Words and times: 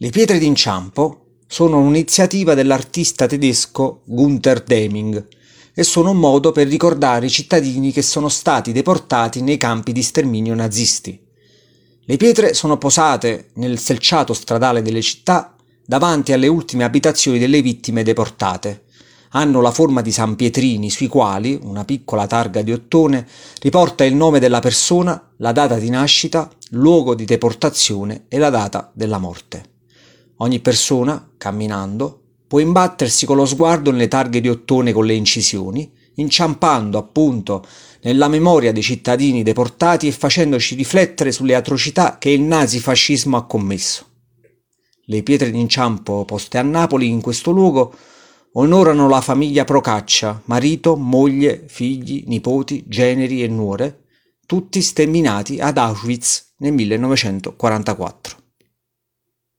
Le 0.00 0.10
pietre 0.10 0.38
d'inciampo 0.38 1.40
sono 1.48 1.80
un'iniziativa 1.80 2.54
dell'artista 2.54 3.26
tedesco 3.26 4.02
Gunther 4.04 4.62
Deming 4.62 5.26
e 5.74 5.82
sono 5.82 6.12
un 6.12 6.18
modo 6.18 6.52
per 6.52 6.68
ricordare 6.68 7.26
i 7.26 7.30
cittadini 7.30 7.90
che 7.90 8.02
sono 8.02 8.28
stati 8.28 8.70
deportati 8.70 9.42
nei 9.42 9.56
campi 9.56 9.90
di 9.90 10.02
sterminio 10.02 10.54
nazisti. 10.54 11.20
Le 12.04 12.16
pietre 12.16 12.54
sono 12.54 12.78
posate 12.78 13.48
nel 13.54 13.80
selciato 13.80 14.34
stradale 14.34 14.82
delle 14.82 15.02
città 15.02 15.56
davanti 15.84 16.32
alle 16.32 16.46
ultime 16.46 16.84
abitazioni 16.84 17.40
delle 17.40 17.60
vittime 17.60 18.04
deportate. 18.04 18.84
Hanno 19.30 19.60
la 19.60 19.72
forma 19.72 20.00
di 20.00 20.12
San 20.12 20.36
Pietrini 20.36 20.90
sui 20.90 21.08
quali 21.08 21.58
una 21.60 21.84
piccola 21.84 22.28
targa 22.28 22.62
di 22.62 22.70
ottone 22.70 23.26
riporta 23.62 24.04
il 24.04 24.14
nome 24.14 24.38
della 24.38 24.60
persona, 24.60 25.32
la 25.38 25.50
data 25.50 25.74
di 25.74 25.90
nascita, 25.90 26.48
luogo 26.70 27.16
di 27.16 27.24
deportazione 27.24 28.26
e 28.28 28.38
la 28.38 28.50
data 28.50 28.92
della 28.94 29.18
morte. 29.18 29.77
Ogni 30.38 30.60
persona, 30.60 31.32
camminando, 31.36 32.22
può 32.46 32.60
imbattersi 32.60 33.26
con 33.26 33.36
lo 33.36 33.44
sguardo 33.44 33.90
nelle 33.90 34.08
targhe 34.08 34.40
di 34.40 34.48
ottone 34.48 34.92
con 34.92 35.04
le 35.04 35.14
incisioni, 35.14 35.90
inciampando 36.14 36.98
appunto 36.98 37.64
nella 38.02 38.28
memoria 38.28 38.72
dei 38.72 38.82
cittadini 38.82 39.42
deportati 39.42 40.06
e 40.06 40.12
facendoci 40.12 40.74
riflettere 40.74 41.32
sulle 41.32 41.54
atrocità 41.54 42.18
che 42.18 42.30
il 42.30 42.42
nazifascismo 42.42 43.36
ha 43.36 43.46
commesso. 43.46 44.06
Le 45.06 45.22
pietre 45.22 45.50
d'inciampo 45.50 46.24
poste 46.24 46.58
a 46.58 46.62
Napoli 46.62 47.08
in 47.08 47.20
questo 47.20 47.50
luogo 47.50 47.94
onorano 48.52 49.08
la 49.08 49.20
famiglia 49.20 49.64
Procaccia, 49.64 50.42
marito, 50.44 50.96
moglie, 50.96 51.64
figli, 51.66 52.24
nipoti, 52.26 52.84
generi 52.86 53.42
e 53.42 53.48
nuore, 53.48 54.04
tutti 54.46 54.80
sterminati 54.82 55.60
ad 55.60 55.78
Auschwitz 55.78 56.54
nel 56.58 56.72
1944. 56.72 58.27